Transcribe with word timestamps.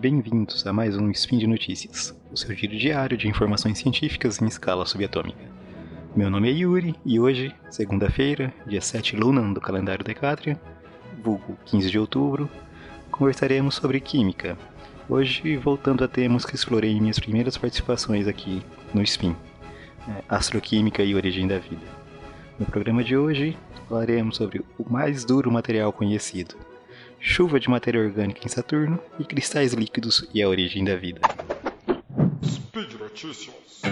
bem-vindos 0.00 0.66
a 0.66 0.72
mais 0.72 0.96
um 0.96 1.10
Spin 1.10 1.36
de 1.36 1.46
Notícias, 1.46 2.18
o 2.32 2.36
seu 2.36 2.54
giro 2.54 2.74
diário 2.74 3.18
de 3.18 3.28
informações 3.28 3.76
científicas 3.76 4.40
em 4.40 4.46
escala 4.46 4.86
subatômica. 4.86 5.44
Meu 6.16 6.30
nome 6.30 6.48
é 6.48 6.52
Yuri 6.54 6.94
e 7.04 7.20
hoje, 7.20 7.54
segunda-feira, 7.68 8.50
dia 8.66 8.80
7 8.80 9.14
Lunan 9.14 9.52
do 9.52 9.60
calendário 9.60 10.02
Decátria, 10.02 10.58
vulgo 11.22 11.54
15 11.66 11.90
de 11.90 11.98
outubro, 11.98 12.48
conversaremos 13.10 13.74
sobre 13.74 14.00
química. 14.00 14.56
Hoje, 15.06 15.58
voltando 15.58 16.02
a 16.02 16.08
temas 16.08 16.46
que 16.46 16.54
explorei 16.54 16.92
em 16.92 17.00
minhas 17.02 17.18
primeiras 17.18 17.58
participações 17.58 18.26
aqui 18.26 18.62
no 18.94 19.02
Spin, 19.02 19.36
é, 20.08 20.24
astroquímica 20.30 21.02
e 21.02 21.14
origem 21.14 21.46
da 21.46 21.58
vida. 21.58 21.84
No 22.58 22.64
programa 22.64 23.04
de 23.04 23.18
hoje, 23.18 23.54
falaremos 23.86 24.38
sobre 24.38 24.64
o 24.78 24.90
mais 24.90 25.26
duro 25.26 25.52
material 25.52 25.92
conhecido, 25.92 26.54
chuva 27.20 27.60
de 27.60 27.68
matéria 27.68 28.00
orgânica 28.00 28.40
em 28.44 28.48
Saturno 28.48 28.98
e 29.18 29.24
cristais 29.24 29.74
líquidos 29.74 30.26
e 30.32 30.42
a 30.42 30.48
origem 30.48 30.82
da 30.82 30.96
vida. 30.96 31.20
Speed 32.42 32.94
Notícias. 32.94 33.82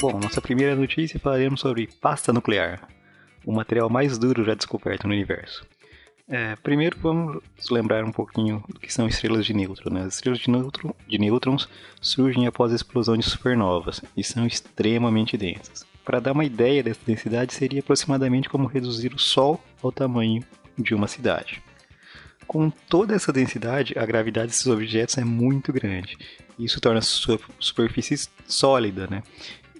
Bom, 0.00 0.18
nossa 0.18 0.40
primeira 0.40 0.74
notícia 0.74 1.20
falaremos 1.20 1.60
sobre 1.60 1.86
pasta 2.00 2.32
nuclear, 2.32 2.88
o 3.44 3.52
material 3.52 3.90
mais 3.90 4.16
duro 4.16 4.42
já 4.44 4.54
descoberto 4.54 5.06
no 5.06 5.12
universo. 5.12 5.66
É, 6.32 6.54
primeiro 6.62 6.96
vamos 7.02 7.42
lembrar 7.72 8.04
um 8.04 8.12
pouquinho 8.12 8.62
do 8.68 8.78
que 8.78 8.92
são 8.92 9.08
estrelas 9.08 9.44
de 9.44 9.52
nêutrons. 9.52 9.92
Né? 9.92 10.02
As 10.02 10.14
estrelas 10.14 10.38
de, 10.38 10.48
nêutron, 10.48 10.94
de 11.08 11.18
nêutrons 11.18 11.68
surgem 12.00 12.46
após 12.46 12.70
a 12.70 12.76
explosão 12.76 13.16
de 13.16 13.28
supernovas 13.28 14.00
e 14.16 14.22
são 14.22 14.46
extremamente 14.46 15.36
densas. 15.36 15.84
Para 16.04 16.20
dar 16.20 16.30
uma 16.32 16.44
ideia 16.44 16.84
dessa 16.84 17.00
densidade, 17.04 17.52
seria 17.52 17.80
aproximadamente 17.80 18.48
como 18.48 18.68
reduzir 18.68 19.12
o 19.12 19.18
Sol 19.18 19.60
ao 19.82 19.90
tamanho 19.90 20.44
de 20.78 20.94
uma 20.94 21.08
cidade. 21.08 21.60
Com 22.46 22.70
toda 22.70 23.14
essa 23.14 23.32
densidade, 23.32 23.98
a 23.98 24.06
gravidade 24.06 24.48
desses 24.48 24.66
objetos 24.68 25.18
é 25.18 25.24
muito 25.24 25.72
grande. 25.72 26.16
Isso 26.56 26.80
torna 26.80 27.00
a 27.00 27.02
sua 27.02 27.40
superfície 27.58 28.28
sólida, 28.46 29.08
né? 29.08 29.22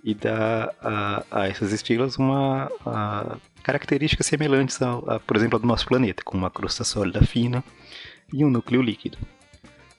E 0.02 0.14
dá 0.14 0.72
a, 0.80 1.24
a 1.30 1.48
essas 1.48 1.72
estrelas 1.72 2.16
uma 2.16 2.70
a, 2.86 3.36
características 3.62 4.26
semelhantes, 4.26 4.80
a, 4.80 4.92
a, 4.92 5.20
por 5.20 5.36
exemplo, 5.36 5.56
a 5.56 5.60
do 5.60 5.66
nosso 5.66 5.86
planeta, 5.86 6.22
com 6.24 6.36
uma 6.36 6.50
crosta 6.50 6.84
sólida 6.84 7.22
fina 7.22 7.62
e 8.32 8.44
um 8.44 8.50
núcleo 8.50 8.82
líquido. 8.82 9.18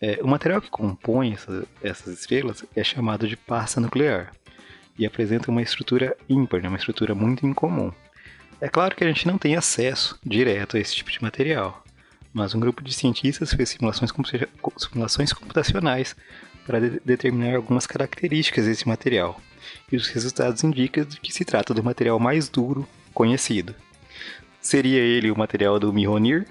É, 0.02 0.20
o 0.24 0.28
material 0.28 0.60
que 0.60 0.70
compõe 0.70 1.34
essa, 1.34 1.64
essas 1.84 2.20
estrelas 2.20 2.66
é 2.76 2.84
chamado 2.84 3.28
de 3.28 3.38
pasta 3.38 3.80
nuclear 3.80 4.32
e 4.98 5.06
apresenta 5.06 5.52
uma 5.52 5.62
estrutura 5.62 6.18
ímpar, 6.28 6.62
né, 6.62 6.68
uma 6.68 6.78
estrutura 6.78 7.14
muito 7.14 7.46
incomum. 7.46 7.92
É 8.60 8.68
claro 8.68 8.96
que 8.96 9.04
a 9.04 9.08
gente 9.08 9.28
não 9.28 9.38
tem 9.38 9.56
acesso 9.56 10.20
direto 10.24 10.78
a 10.78 10.80
esse 10.80 10.96
tipo 10.96 11.12
de 11.12 11.22
material, 11.22 11.84
mas 12.34 12.56
um 12.56 12.60
grupo 12.60 12.84
de 12.84 12.94
cientistas 12.94 13.54
fez 13.54 13.70
simulações, 13.70 14.12
simulações 14.78 15.34
computacionais 15.34 16.16
para 16.66 16.80
de 16.80 17.00
determinar 17.04 17.56
algumas 17.56 17.86
características 17.86 18.66
desse 18.66 18.88
material, 18.88 19.40
e 19.92 19.96
os 19.96 20.08
resultados 20.08 20.64
indicam 20.64 21.06
que 21.06 21.34
se 21.34 21.46
trata 21.46 21.74
do 21.74 21.84
material 21.84 22.20
mais 22.20 22.50
duro 22.50 22.88
conhecido. 23.14 23.76
Seria 24.62 25.00
ele 25.00 25.32
o 25.32 25.38
material 25.38 25.80
do 25.80 25.92
Mihonir? 25.92 26.48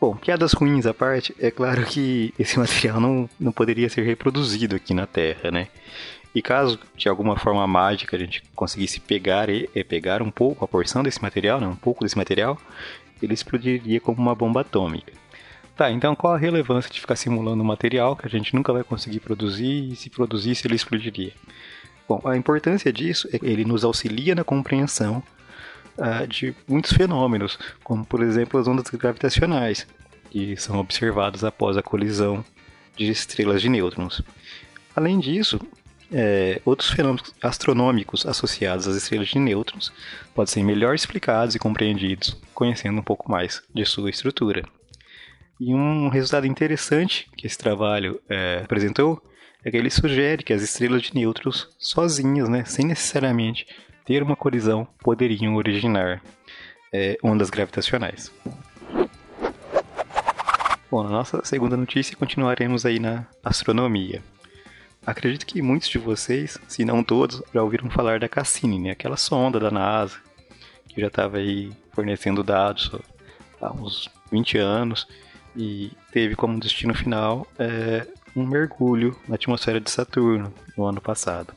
Bom, 0.00 0.16
piadas 0.16 0.52
ruins 0.52 0.86
à 0.86 0.92
parte, 0.92 1.34
é 1.38 1.50
claro 1.50 1.84
que 1.84 2.34
esse 2.38 2.58
material 2.60 3.00
não, 3.00 3.28
não 3.38 3.52
poderia 3.52 3.88
ser 3.88 4.02
reproduzido 4.02 4.76
aqui 4.76 4.92
na 4.92 5.06
Terra, 5.06 5.50
né? 5.50 5.68
E 6.34 6.42
caso 6.42 6.80
de 6.96 7.08
alguma 7.08 7.36
forma 7.36 7.64
mágica 7.66 8.16
a 8.16 8.18
gente 8.18 8.42
conseguisse 8.54 8.98
pegar 8.98 9.48
e, 9.48 9.68
pegar 9.84 10.20
um 10.20 10.30
pouco, 10.30 10.64
a 10.64 10.68
porção 10.68 11.02
desse 11.02 11.22
material, 11.22 11.60
né, 11.60 11.66
um 11.66 11.76
pouco 11.76 12.02
desse 12.02 12.16
material, 12.16 12.58
ele 13.22 13.32
explodiria 13.32 14.00
como 14.00 14.20
uma 14.20 14.34
bomba 14.34 14.62
atômica. 14.62 15.12
Tá, 15.76 15.90
então 15.90 16.14
qual 16.14 16.34
a 16.34 16.38
relevância 16.38 16.90
de 16.90 17.00
ficar 17.00 17.16
simulando 17.16 17.62
um 17.62 17.66
material 17.66 18.16
que 18.16 18.26
a 18.26 18.30
gente 18.30 18.54
nunca 18.54 18.72
vai 18.72 18.82
conseguir 18.82 19.20
produzir 19.20 19.92
e 19.92 19.96
se 19.96 20.10
produzisse 20.10 20.66
ele 20.66 20.74
explodiria? 20.74 21.32
Bom, 22.08 22.20
a 22.24 22.36
importância 22.36 22.92
disso 22.92 23.28
é 23.32 23.38
que 23.38 23.46
ele 23.46 23.64
nos 23.64 23.84
auxilia 23.84 24.34
na 24.34 24.44
compreensão 24.44 25.22
uh, 25.96 26.26
de 26.26 26.54
muitos 26.68 26.92
fenômenos, 26.92 27.58
como 27.82 28.04
por 28.04 28.22
exemplo 28.22 28.60
as 28.60 28.68
ondas 28.68 28.88
gravitacionais, 28.90 29.86
que 30.30 30.56
são 30.56 30.78
observadas 30.78 31.44
após 31.44 31.76
a 31.76 31.82
colisão 31.82 32.44
de 32.96 33.10
estrelas 33.10 33.62
de 33.62 33.68
nêutrons. 33.68 34.22
Além 34.94 35.18
disso, 35.18 35.58
é, 36.12 36.60
outros 36.64 36.90
fenômenos 36.90 37.34
astronômicos 37.42 38.26
associados 38.26 38.86
às 38.86 38.96
estrelas 38.96 39.28
de 39.28 39.38
nêutrons 39.38 39.92
podem 40.34 40.52
ser 40.52 40.62
melhor 40.62 40.94
explicados 40.94 41.54
e 41.54 41.58
compreendidos, 41.58 42.36
conhecendo 42.54 43.00
um 43.00 43.02
pouco 43.02 43.30
mais 43.30 43.62
de 43.74 43.84
sua 43.84 44.10
estrutura. 44.10 44.62
E 45.58 45.74
um 45.74 46.08
resultado 46.08 46.46
interessante 46.46 47.28
que 47.36 47.46
esse 47.46 47.56
trabalho 47.56 48.20
é, 48.28 48.60
apresentou 48.62 49.22
ele 49.72 49.90
sugere 49.90 50.42
que 50.42 50.52
as 50.52 50.62
estrelas 50.62 51.02
de 51.02 51.14
nêutrons 51.14 51.68
sozinhas, 51.78 52.48
né, 52.48 52.64
sem 52.64 52.86
necessariamente 52.86 53.66
ter 54.04 54.22
uma 54.22 54.36
colisão 54.36 54.86
poderiam 55.00 55.56
originar 55.56 56.22
é, 56.92 57.16
ondas 57.22 57.50
gravitacionais. 57.50 58.30
Bom, 60.90 61.02
na 61.02 61.08
nossa 61.08 61.44
segunda 61.44 61.76
notícia 61.76 62.16
continuaremos 62.16 62.84
aí 62.84 62.98
na 62.98 63.26
astronomia. 63.42 64.22
Acredito 65.04 65.44
que 65.44 65.60
muitos 65.60 65.88
de 65.88 65.98
vocês, 65.98 66.58
se 66.68 66.84
não 66.84 67.02
todos, 67.02 67.42
já 67.52 67.62
ouviram 67.62 67.90
falar 67.90 68.20
da 68.20 68.28
Cassini, 68.28 68.78
né? 68.78 68.90
aquela 68.90 69.16
sonda 69.16 69.58
da 69.58 69.70
NASA 69.70 70.18
que 70.88 71.00
já 71.00 71.08
estava 71.08 71.38
aí 71.38 71.72
fornecendo 71.92 72.42
dados 72.42 72.92
há 73.60 73.72
uns 73.72 74.08
20 74.30 74.58
anos 74.58 75.06
e 75.56 75.90
teve 76.12 76.36
como 76.36 76.60
destino 76.60 76.94
final 76.94 77.46
é, 77.58 78.06
um 78.34 78.46
mergulho 78.46 79.16
na 79.28 79.36
atmosfera 79.36 79.80
de 79.80 79.90
Saturno 79.90 80.52
no 80.76 80.84
ano 80.84 81.00
passado. 81.00 81.54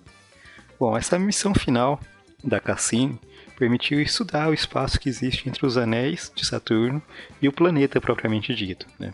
Bom, 0.79 0.95
essa 0.97 1.17
missão 1.17 1.53
final 1.53 1.99
da 2.43 2.59
Cassini 2.59 3.19
permitiu 3.57 3.99
estudar 3.99 4.49
o 4.49 4.53
espaço 4.53 4.99
que 4.99 5.09
existe 5.09 5.49
entre 5.49 5.65
os 5.65 5.77
anéis 5.77 6.31
de 6.35 6.45
Saturno 6.45 7.01
e 7.41 7.47
o 7.47 7.51
planeta 7.51 7.99
propriamente 7.99 8.53
dito. 8.53 8.85
Né? 8.99 9.11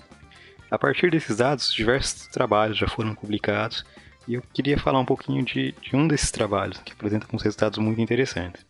A 0.70 0.78
partir 0.78 1.10
desses 1.10 1.38
dados, 1.38 1.74
diversos 1.74 2.28
trabalhos 2.28 2.78
já 2.78 2.88
foram 2.88 3.16
publicados 3.16 3.86
e 4.28 4.34
eu 4.34 4.44
queria 4.54 4.78
falar 4.78 5.00
um 5.00 5.06
pouquinho 5.06 5.44
de, 5.44 5.74
de 5.82 5.96
um 5.96 6.08
desses 6.08 6.32
trabalhos 6.32 6.80
que 6.80 6.92
apresenta 6.92 7.28
uns 7.32 7.42
resultados 7.42 7.80
muito 7.80 8.02
interessantes. 8.02 8.66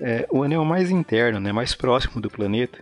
É, 0.00 0.26
o 0.30 0.42
anel 0.42 0.64
mais 0.64 0.90
interno, 0.90 1.38
né, 1.38 1.52
mais 1.52 1.74
próximo 1.74 2.20
do 2.20 2.30
planeta, 2.30 2.78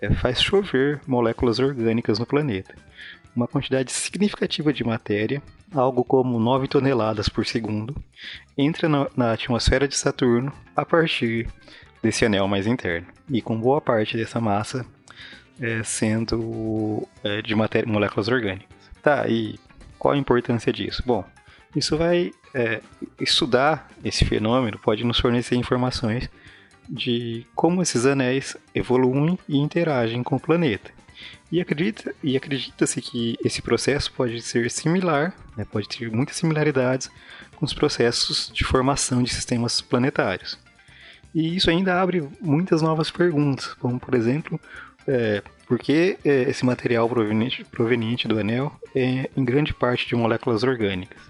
é, 0.00 0.12
faz 0.14 0.42
chover 0.42 1.00
moléculas 1.06 1.58
orgânicas 1.58 2.18
no 2.18 2.26
planeta. 2.26 2.74
Uma 3.36 3.46
quantidade 3.46 3.92
significativa 3.92 4.72
de 4.72 4.82
matéria 4.82 5.42
algo 5.74 6.04
como 6.04 6.38
9 6.38 6.68
toneladas 6.68 7.28
por 7.28 7.44
segundo, 7.44 7.94
entra 8.56 8.88
na, 8.88 9.32
atmosfera 9.32 9.88
de 9.88 9.96
Saturno 9.96 10.52
a 10.74 10.84
partir 10.84 11.48
desse 12.02 12.24
anel 12.24 12.46
mais 12.46 12.66
interno. 12.66 13.06
E 13.28 13.42
com 13.42 13.58
boa 13.58 13.80
parte 13.80 14.16
dessa 14.16 14.40
massa 14.40 14.86
é, 15.60 15.82
sendo 15.82 17.06
é, 17.24 17.42
de 17.42 17.54
matéria, 17.54 17.90
moléculas 17.90 18.28
orgânicas. 18.28 18.68
Tá, 19.02 19.26
e 19.28 19.58
qual 19.98 20.14
a 20.14 20.18
importância 20.18 20.72
disso? 20.72 21.02
Bom, 21.04 21.24
isso 21.74 21.96
vai 21.96 22.32
é, 22.54 22.80
estudar 23.20 23.88
esse 24.04 24.24
fenômeno, 24.24 24.78
pode 24.78 25.04
nos 25.04 25.18
fornecer 25.18 25.56
informações 25.56 26.28
de 26.88 27.44
como 27.54 27.82
esses 27.82 28.06
anéis 28.06 28.56
evoluem 28.74 29.38
e 29.48 29.58
interagem 29.58 30.22
com 30.22 30.36
o 30.36 30.40
planeta. 30.40 30.95
E 31.50 31.60
acredita 31.60 32.14
e 32.22 32.36
acredita-se 32.36 33.00
que 33.00 33.36
esse 33.44 33.62
processo 33.62 34.12
pode 34.12 34.42
ser 34.42 34.70
similar, 34.70 35.34
né, 35.56 35.64
pode 35.64 35.88
ter 35.88 36.10
muitas 36.10 36.36
similaridades 36.36 37.08
com 37.54 37.64
os 37.64 37.72
processos 37.72 38.50
de 38.52 38.64
formação 38.64 39.22
de 39.22 39.32
sistemas 39.32 39.80
planetários. 39.80 40.58
E 41.34 41.56
isso 41.56 41.70
ainda 41.70 42.00
abre 42.00 42.28
muitas 42.40 42.82
novas 42.82 43.10
perguntas, 43.10 43.74
como 43.74 44.00
por 44.00 44.14
exemplo, 44.14 44.60
é, 45.06 45.42
por 45.66 45.78
que 45.78 46.18
é, 46.24 46.42
esse 46.42 46.64
material 46.64 47.08
proveniente, 47.08 47.64
proveniente 47.64 48.26
do 48.26 48.38
anel 48.38 48.72
é 48.94 49.30
em 49.36 49.44
grande 49.44 49.72
parte 49.72 50.06
de 50.06 50.16
moléculas 50.16 50.62
orgânicas? 50.62 51.20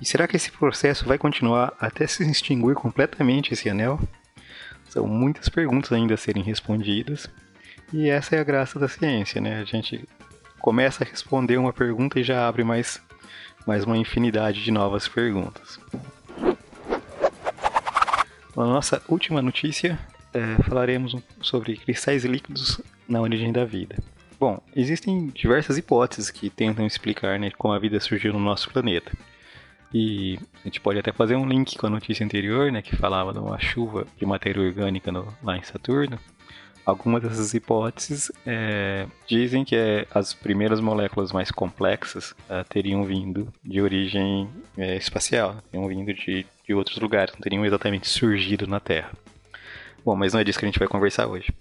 E 0.00 0.04
será 0.04 0.26
que 0.26 0.36
esse 0.36 0.50
processo 0.50 1.04
vai 1.04 1.16
continuar 1.16 1.72
até 1.80 2.06
se 2.06 2.28
extinguir 2.28 2.74
completamente 2.74 3.52
esse 3.52 3.68
anel? 3.68 4.00
São 4.88 5.06
muitas 5.06 5.48
perguntas 5.48 5.92
ainda 5.92 6.14
a 6.14 6.16
serem 6.16 6.42
respondidas 6.42 7.28
e 7.92 8.08
essa 8.08 8.36
é 8.36 8.40
a 8.40 8.44
graça 8.44 8.78
da 8.78 8.88
ciência, 8.88 9.40
né? 9.40 9.60
A 9.60 9.64
gente 9.64 10.08
começa 10.58 11.04
a 11.04 11.06
responder 11.06 11.56
uma 11.56 11.72
pergunta 11.72 12.18
e 12.18 12.24
já 12.24 12.48
abre 12.48 12.64
mais, 12.64 13.02
mais 13.66 13.84
uma 13.84 13.96
infinidade 13.96 14.62
de 14.62 14.70
novas 14.70 15.08
perguntas. 15.08 15.78
Na 18.56 18.66
nossa 18.66 19.02
última 19.08 19.42
notícia, 19.42 19.98
é, 20.32 20.62
falaremos 20.62 21.16
sobre 21.40 21.76
cristais 21.76 22.24
líquidos 22.24 22.80
na 23.08 23.20
origem 23.20 23.52
da 23.52 23.64
vida. 23.64 23.96
Bom, 24.38 24.60
existem 24.74 25.28
diversas 25.28 25.78
hipóteses 25.78 26.30
que 26.30 26.50
tentam 26.50 26.86
explicar 26.86 27.38
né, 27.38 27.50
como 27.56 27.72
a 27.72 27.78
vida 27.78 28.00
surgiu 28.00 28.32
no 28.32 28.40
nosso 28.40 28.70
planeta. 28.70 29.12
E 29.94 30.38
a 30.60 30.64
gente 30.64 30.80
pode 30.80 30.98
até 30.98 31.12
fazer 31.12 31.36
um 31.36 31.46
link 31.46 31.76
com 31.76 31.86
a 31.86 31.90
notícia 31.90 32.24
anterior, 32.24 32.72
né, 32.72 32.82
que 32.82 32.96
falava 32.96 33.32
de 33.32 33.38
uma 33.38 33.58
chuva 33.60 34.06
de 34.16 34.24
matéria 34.24 34.62
orgânica 34.62 35.12
no, 35.12 35.32
lá 35.42 35.56
em 35.56 35.62
Saturno. 35.62 36.18
Algumas 36.84 37.22
dessas 37.22 37.54
hipóteses 37.54 38.32
é, 38.44 39.06
dizem 39.26 39.64
que 39.64 39.76
é, 39.76 40.06
as 40.12 40.34
primeiras 40.34 40.80
moléculas 40.80 41.30
mais 41.30 41.50
complexas 41.50 42.34
é, 42.48 42.64
teriam 42.64 43.04
vindo 43.04 43.52
de 43.62 43.80
origem 43.80 44.48
é, 44.76 44.96
espacial, 44.96 45.62
teriam 45.70 45.88
vindo 45.88 46.12
de, 46.12 46.44
de 46.66 46.74
outros 46.74 46.98
lugares, 46.98 47.32
não 47.34 47.40
teriam 47.40 47.64
exatamente 47.64 48.08
surgido 48.08 48.66
na 48.66 48.80
Terra. 48.80 49.12
Bom, 50.04 50.16
mas 50.16 50.32
não 50.32 50.40
é 50.40 50.44
disso 50.44 50.58
que 50.58 50.64
a 50.64 50.68
gente 50.68 50.78
vai 50.78 50.88
conversar 50.88 51.28
hoje. 51.28 51.52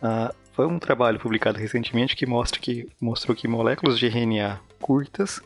Ah, 0.00 0.34
foi 0.52 0.66
um 0.66 0.78
trabalho 0.78 1.20
publicado 1.20 1.58
recentemente 1.58 2.16
que, 2.16 2.24
mostra 2.24 2.58
que 2.58 2.88
mostrou 2.98 3.36
que 3.36 3.46
moléculas 3.46 3.98
de 3.98 4.06
RNA 4.06 4.58
curtas 4.80 5.42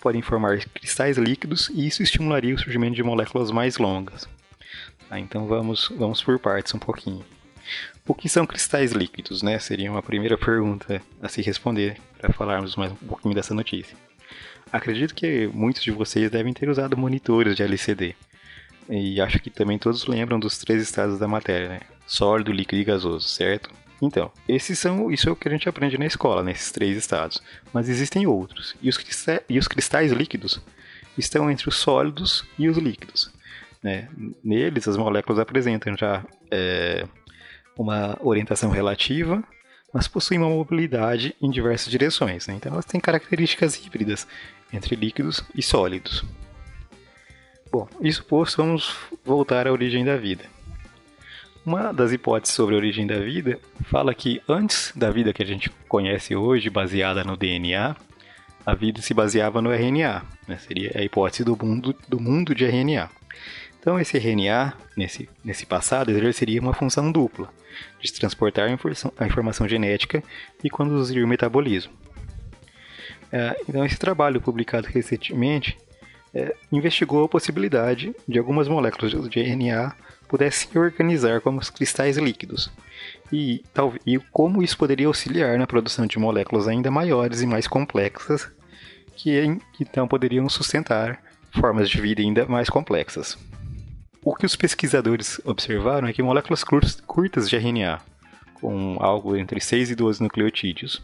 podem 0.00 0.22
formar 0.22 0.58
cristais 0.74 1.16
líquidos 1.18 1.70
e 1.72 1.86
isso 1.86 2.02
estimularia 2.02 2.54
o 2.54 2.58
surgimento 2.58 2.96
de 2.96 3.02
moléculas 3.04 3.52
mais 3.52 3.78
longas. 3.78 4.28
Tá, 5.08 5.20
então 5.20 5.46
vamos, 5.46 5.88
vamos 5.96 6.20
por 6.20 6.38
partes 6.40 6.74
um 6.74 6.80
pouquinho. 6.80 7.24
O 8.06 8.14
que 8.14 8.28
são 8.28 8.46
cristais 8.46 8.92
líquidos, 8.92 9.42
né? 9.42 9.58
Seria 9.58 9.90
uma 9.90 10.02
primeira 10.02 10.36
pergunta 10.36 11.00
a 11.22 11.28
se 11.28 11.42
responder 11.42 11.96
para 12.18 12.32
falarmos 12.32 12.76
mais 12.76 12.92
um 12.92 12.96
pouquinho 12.96 13.34
dessa 13.34 13.54
notícia. 13.54 13.96
Acredito 14.72 15.14
que 15.14 15.48
muitos 15.52 15.82
de 15.82 15.90
vocês 15.90 16.30
devem 16.30 16.52
ter 16.52 16.68
usado 16.68 16.96
monitores 16.96 17.56
de 17.56 17.62
LCD. 17.62 18.14
E 18.88 19.20
acho 19.20 19.38
que 19.38 19.50
também 19.50 19.78
todos 19.78 20.06
lembram 20.06 20.38
dos 20.38 20.58
três 20.58 20.82
estados 20.82 21.18
da 21.18 21.28
matéria, 21.28 21.68
né? 21.68 21.80
Sólido, 22.06 22.52
líquido 22.52 22.80
e 22.80 22.84
gasoso, 22.84 23.28
certo? 23.28 23.70
Então, 24.02 24.32
esses 24.48 24.78
são 24.78 25.10
isso 25.10 25.28
é 25.28 25.32
o 25.32 25.36
que 25.36 25.46
a 25.46 25.50
gente 25.50 25.68
aprende 25.68 25.98
na 25.98 26.06
escola, 26.06 26.42
nesses 26.42 26.72
três 26.72 26.96
estados. 26.96 27.42
Mas 27.72 27.88
existem 27.88 28.26
outros. 28.26 28.74
E 28.80 28.88
os, 28.88 28.96
cristais, 28.96 29.40
e 29.48 29.58
os 29.58 29.68
cristais 29.68 30.10
líquidos 30.12 30.60
estão 31.18 31.50
entre 31.50 31.68
os 31.68 31.76
sólidos 31.76 32.44
e 32.58 32.68
os 32.68 32.78
líquidos. 32.78 33.30
Né? 33.82 34.08
Neles, 34.42 34.88
as 34.88 34.96
moléculas 34.96 35.38
apresentam 35.38 35.96
já 35.96 36.24
é, 36.50 37.06
uma 37.80 38.16
orientação 38.20 38.70
relativa, 38.70 39.42
mas 39.92 40.06
possuem 40.06 40.38
uma 40.38 40.50
mobilidade 40.50 41.34
em 41.40 41.50
diversas 41.50 41.90
direções. 41.90 42.46
Né? 42.46 42.54
Então, 42.54 42.72
elas 42.72 42.84
têm 42.84 43.00
características 43.00 43.74
híbridas 43.84 44.26
entre 44.72 44.94
líquidos 44.94 45.42
e 45.54 45.62
sólidos. 45.62 46.24
Bom, 47.72 47.88
isso 48.00 48.24
posto, 48.24 48.58
vamos 48.58 48.94
voltar 49.24 49.66
à 49.66 49.72
origem 49.72 50.04
da 50.04 50.16
vida. 50.16 50.44
Uma 51.64 51.92
das 51.92 52.12
hipóteses 52.12 52.54
sobre 52.54 52.74
a 52.74 52.78
origem 52.78 53.06
da 53.06 53.18
vida 53.18 53.58
fala 53.84 54.14
que 54.14 54.42
antes 54.48 54.92
da 54.94 55.10
vida 55.10 55.32
que 55.32 55.42
a 55.42 55.46
gente 55.46 55.70
conhece 55.88 56.34
hoje, 56.34 56.70
baseada 56.70 57.22
no 57.22 57.36
DNA, 57.36 57.94
a 58.64 58.74
vida 58.74 59.00
se 59.00 59.14
baseava 59.14 59.62
no 59.62 59.72
RNA. 59.72 60.22
Né? 60.48 60.58
Seria 60.58 60.92
a 60.96 61.02
hipótese 61.02 61.44
do 61.44 61.56
mundo, 61.56 61.94
do 62.08 62.20
mundo 62.20 62.54
de 62.54 62.64
RNA. 62.64 63.08
Então, 63.80 63.98
esse 63.98 64.18
RNA, 64.18 64.74
nesse, 64.94 65.28
nesse 65.42 65.64
passado, 65.64 66.10
exerceria 66.10 66.60
uma 66.60 66.74
função 66.74 67.10
dupla, 67.10 67.50
de 67.98 68.12
transportar 68.12 68.68
a 68.68 69.26
informação, 69.26 69.66
genética 69.66 70.22
e 70.62 70.68
conduzir 70.68 71.24
o 71.24 71.28
metabolismo. 71.28 71.92
É, 73.32 73.56
então, 73.66 73.84
esse 73.84 73.96
trabalho 73.98 74.40
publicado 74.40 74.86
recentemente 74.86 75.78
é, 76.34 76.54
investigou 76.70 77.24
a 77.24 77.28
possibilidade 77.28 78.14
de 78.28 78.38
algumas 78.38 78.68
moléculas 78.68 79.12
de 79.30 79.40
RNA 79.40 79.96
pudessem 80.28 80.80
organizar 80.80 81.40
como 81.40 81.60
cristais 81.72 82.18
líquidos. 82.18 82.70
E, 83.32 83.64
tal, 83.72 83.94
e 84.06 84.18
como 84.30 84.62
isso 84.62 84.76
poderia 84.76 85.06
auxiliar 85.06 85.58
na 85.58 85.66
produção 85.66 86.06
de 86.06 86.18
moléculas 86.18 86.68
ainda 86.68 86.90
maiores 86.90 87.40
e 87.40 87.46
mais 87.46 87.66
complexas, 87.66 88.50
que 89.16 89.58
então 89.80 90.06
poderiam 90.06 90.48
sustentar 90.48 91.20
formas 91.58 91.88
de 91.88 92.00
vida 92.00 92.20
ainda 92.20 92.46
mais 92.46 92.68
complexas. 92.68 93.38
O 94.22 94.34
que 94.34 94.44
os 94.44 94.54
pesquisadores 94.54 95.40
observaram 95.44 96.06
é 96.06 96.12
que 96.12 96.22
moléculas 96.22 96.62
curtas 96.62 97.48
de 97.48 97.56
RNA, 97.56 98.00
com 98.54 98.98
algo 99.00 99.34
entre 99.34 99.60
6 99.60 99.92
e 99.92 99.94
12 99.94 100.22
nucleotídeos, 100.22 101.02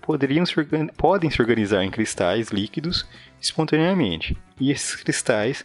poderiam 0.00 0.44
se 0.44 0.54
podem 0.96 1.30
se 1.30 1.40
organizar 1.40 1.84
em 1.84 1.90
cristais 1.90 2.48
líquidos 2.48 3.06
espontaneamente. 3.40 4.36
E 4.58 4.72
esses 4.72 4.96
cristais 4.96 5.64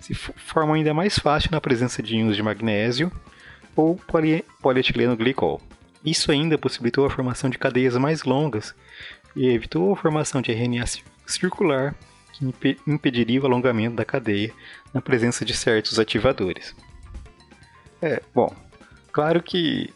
se 0.00 0.12
formam 0.12 0.74
ainda 0.74 0.92
mais 0.92 1.18
fácil 1.18 1.50
na 1.50 1.62
presença 1.62 2.02
de 2.02 2.16
íons 2.16 2.36
de 2.36 2.42
magnésio 2.42 3.10
ou 3.74 3.96
poli 3.96 4.44
polietileno 4.60 5.16
glicol. 5.16 5.62
Isso 6.04 6.30
ainda 6.30 6.58
possibilitou 6.58 7.06
a 7.06 7.10
formação 7.10 7.48
de 7.48 7.56
cadeias 7.56 7.96
mais 7.96 8.24
longas 8.24 8.74
e 9.34 9.46
evitou 9.46 9.92
a 9.92 9.96
formação 9.96 10.42
de 10.42 10.52
RNA 10.52 10.84
circular 11.24 11.94
que 12.32 12.44
imp 12.44 12.78
impediria 12.86 13.40
o 13.40 13.46
alongamento 13.46 13.96
da 13.96 14.04
cadeia 14.04 14.52
na 14.92 15.00
presença 15.00 15.44
de 15.44 15.54
certos 15.54 15.98
ativadores. 15.98 16.74
É, 18.00 18.20
bom, 18.34 18.54
claro 19.12 19.42
que 19.42 19.92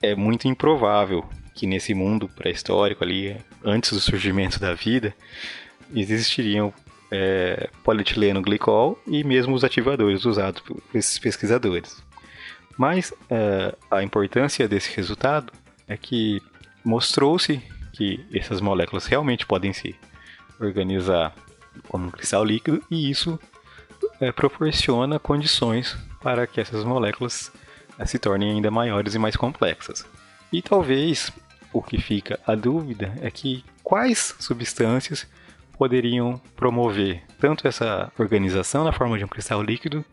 é 0.00 0.14
muito 0.14 0.46
improvável 0.46 1.24
que 1.54 1.66
nesse 1.66 1.94
mundo 1.94 2.28
pré-histórico 2.28 3.04
ali, 3.04 3.36
antes 3.64 3.92
do 3.92 4.00
surgimento 4.00 4.58
da 4.58 4.74
vida, 4.74 5.14
existiriam 5.94 6.72
é, 7.10 7.68
polietileno 7.84 8.40
glicol 8.40 8.98
e 9.06 9.22
mesmo 9.22 9.54
os 9.54 9.64
ativadores 9.64 10.24
usados 10.24 10.62
por 10.62 10.82
esses 10.94 11.18
pesquisadores. 11.18 12.02
Mas 12.78 13.12
é, 13.28 13.74
a 13.90 14.02
importância 14.02 14.66
desse 14.66 14.94
resultado 14.96 15.52
é 15.86 15.96
que 15.96 16.40
mostrou-se 16.84 17.60
que 17.92 18.24
essas 18.32 18.60
moléculas 18.60 19.06
realmente 19.06 19.44
podem 19.46 19.72
se 19.72 19.94
organizar 20.58 21.34
como 21.88 22.06
um 22.06 22.10
cristal 22.10 22.44
líquido 22.44 22.82
e 22.90 23.10
isso 23.10 23.38
é, 24.20 24.32
proporciona 24.32 25.18
condições 25.18 25.96
para 26.20 26.46
que 26.46 26.60
essas 26.60 26.84
moléculas 26.84 27.52
é, 27.98 28.06
se 28.06 28.18
tornem 28.18 28.50
ainda 28.50 28.70
maiores 28.70 29.14
e 29.14 29.18
mais 29.18 29.36
complexas. 29.36 30.06
E 30.52 30.62
talvez 30.62 31.32
o 31.72 31.82
que 31.82 32.00
fica 32.00 32.38
a 32.46 32.54
dúvida 32.54 33.12
é 33.20 33.30
que 33.30 33.64
quais 33.82 34.34
substâncias 34.38 35.26
poderiam 35.76 36.40
promover 36.54 37.22
tanto 37.40 37.66
essa 37.66 38.12
organização 38.18 38.84
na 38.84 38.92
forma 38.92 39.18
de 39.18 39.24
um 39.24 39.28
cristal 39.28 39.62
líquido 39.62 40.04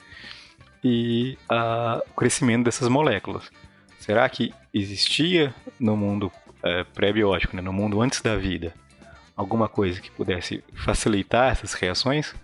e 0.84 1.38
a, 1.48 2.02
o 2.10 2.14
crescimento 2.14 2.66
dessas 2.66 2.88
moléculas. 2.88 3.52
Será 4.00 4.28
que 4.30 4.54
existia 4.74 5.54
no 5.80 5.96
mundo 5.96 6.32
é, 6.64 6.84
pré-biótico, 6.84 7.56
né, 7.56 7.62
no 7.62 7.74
mundo 7.74 8.02
antes 8.02 8.22
da 8.22 8.36
vida, 8.36 8.74
alguma 9.40 9.70
coisa 9.70 10.02
que 10.02 10.12
pudesse 10.12 10.62
facilitar 10.74 11.54
essas 11.54 11.74
reações? 11.74 12.36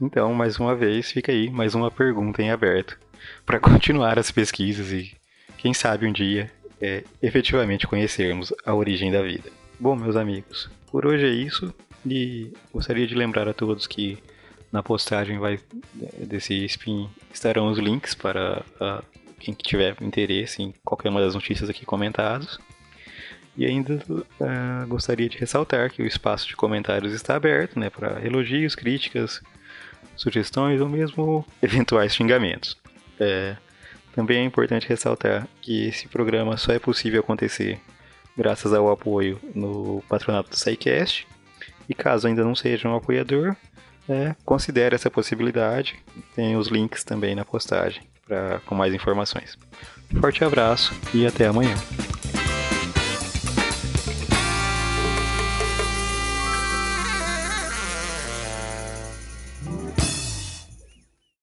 Então, 0.00 0.32
mais 0.32 0.60
uma 0.60 0.74
vez, 0.74 1.10
fica 1.10 1.32
aí 1.32 1.50
mais 1.50 1.74
uma 1.74 1.90
pergunta 1.90 2.40
em 2.40 2.52
aberto 2.52 2.96
para 3.44 3.58
continuar 3.60 4.16
as 4.16 4.30
pesquisas 4.30 4.92
e, 4.92 5.12
quem 5.58 5.74
sabe, 5.74 6.06
um 6.06 6.12
dia 6.12 6.48
é, 6.80 7.02
efetivamente 7.20 7.88
conhecermos 7.88 8.52
a 8.64 8.72
origem 8.72 9.10
da 9.10 9.22
vida. 9.22 9.50
Bom, 9.78 9.96
meus 9.96 10.14
amigos, 10.14 10.70
por 10.86 11.04
hoje 11.04 11.26
é 11.26 11.30
isso. 11.30 11.74
E 12.06 12.52
gostaria 12.72 13.06
de 13.08 13.14
lembrar 13.14 13.48
a 13.48 13.54
todos 13.54 13.86
que 13.88 14.18
na 14.70 14.82
postagem 14.82 15.38
vai 15.38 15.58
desse 16.18 16.64
spin 16.66 17.08
estarão 17.32 17.70
os 17.70 17.78
links 17.78 18.14
para 18.14 18.62
uh, 18.80 19.02
quem 19.40 19.54
tiver 19.54 19.96
interesse 20.00 20.62
em 20.62 20.74
qualquer 20.84 21.08
uma 21.08 21.20
das 21.20 21.34
notícias 21.34 21.68
aqui 21.68 21.84
comentadas. 21.84 22.58
E 23.56 23.64
ainda 23.64 24.02
uh, 24.10 24.86
gostaria 24.88 25.28
de 25.28 25.38
ressaltar 25.38 25.90
que 25.90 26.02
o 26.02 26.06
espaço 26.06 26.48
de 26.48 26.56
comentários 26.56 27.12
está 27.12 27.36
aberto 27.36 27.78
né, 27.78 27.88
para 27.88 28.24
elogios, 28.24 28.74
críticas, 28.74 29.40
sugestões 30.16 30.80
ou 30.80 30.88
mesmo 30.88 31.46
eventuais 31.62 32.14
xingamentos. 32.14 32.76
É, 33.18 33.56
também 34.14 34.38
é 34.38 34.44
importante 34.44 34.88
ressaltar 34.88 35.46
que 35.60 35.86
esse 35.86 36.08
programa 36.08 36.56
só 36.56 36.72
é 36.72 36.78
possível 36.78 37.20
acontecer 37.20 37.80
graças 38.36 38.72
ao 38.72 38.90
apoio 38.90 39.40
no 39.54 40.02
patronato 40.08 40.50
do 40.50 40.56
SciCast 40.56 41.26
e 41.88 41.94
caso 41.94 42.26
ainda 42.26 42.44
não 42.44 42.54
seja 42.54 42.88
um 42.88 42.96
apoiador, 42.96 43.54
é, 44.08 44.34
considere 44.44 44.94
essa 44.94 45.10
possibilidade. 45.10 45.96
Tem 46.34 46.56
os 46.56 46.68
links 46.68 47.04
também 47.04 47.34
na 47.34 47.44
postagem 47.44 48.02
pra, 48.26 48.60
com 48.66 48.74
mais 48.74 48.94
informações. 48.94 49.58
Forte 50.20 50.44
abraço 50.44 50.94
e 51.12 51.26
até 51.26 51.46
amanhã. 51.46 51.74